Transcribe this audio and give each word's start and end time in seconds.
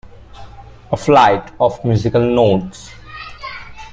A 0.91 0.97
flight 0.97 1.51
of 1.59 1.85
musical 1.85 2.21
notes. 2.27 2.89